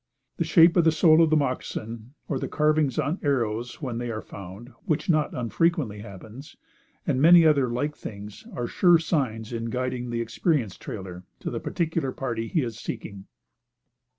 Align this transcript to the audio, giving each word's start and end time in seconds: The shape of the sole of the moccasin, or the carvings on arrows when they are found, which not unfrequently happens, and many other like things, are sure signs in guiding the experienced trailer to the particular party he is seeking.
The 0.37 0.43
shape 0.45 0.75
of 0.77 0.83
the 0.83 0.91
sole 0.91 1.21
of 1.21 1.29
the 1.29 1.37
moccasin, 1.37 2.15
or 2.27 2.39
the 2.39 2.47
carvings 2.47 2.97
on 2.97 3.19
arrows 3.21 3.83
when 3.83 3.99
they 3.99 4.09
are 4.09 4.19
found, 4.23 4.69
which 4.85 5.11
not 5.11 5.35
unfrequently 5.35 5.99
happens, 5.99 6.55
and 7.05 7.21
many 7.21 7.45
other 7.45 7.69
like 7.69 7.95
things, 7.95 8.47
are 8.55 8.65
sure 8.65 8.97
signs 8.97 9.53
in 9.53 9.65
guiding 9.65 10.09
the 10.09 10.19
experienced 10.19 10.81
trailer 10.81 11.23
to 11.41 11.51
the 11.51 11.59
particular 11.59 12.11
party 12.11 12.47
he 12.47 12.63
is 12.63 12.79
seeking. 12.79 13.25